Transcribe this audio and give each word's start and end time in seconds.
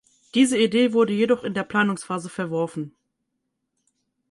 Diese 0.33 0.57
Idee 0.57 0.93
wurde 0.93 1.13
jedoch 1.13 1.43
in 1.43 1.53
der 1.53 1.61
Planungsphase 1.63 2.27
verworfen. 2.29 2.95